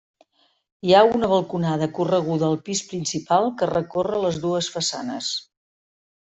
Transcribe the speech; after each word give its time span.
Hi 0.87 0.93
ha 0.95 1.01
una 1.17 1.27
balconada 1.33 1.87
correguda 1.97 2.47
al 2.47 2.57
pis 2.69 2.81
principal 2.95 3.51
que 3.61 3.69
recorre 3.75 4.23
les 4.25 4.41
dues 4.47 4.71
façanes. 4.79 5.31